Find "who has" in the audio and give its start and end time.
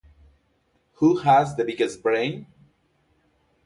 0.93-1.55